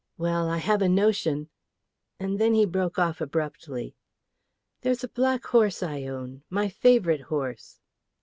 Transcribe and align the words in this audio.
Well, 0.17 0.49
I 0.49 0.57
have 0.57 0.81
a 0.81 0.89
notion" 0.89 1.47
and 2.19 2.39
then 2.39 2.55
he 2.55 2.65
broke 2.65 2.97
off 2.97 3.21
abruptly. 3.21 3.95
"There's 4.81 5.03
a 5.03 5.07
black 5.07 5.45
horse 5.45 5.83
I 5.83 6.05
own, 6.07 6.41
my 6.49 6.69
favourite 6.69 7.21
horse." 7.21 7.79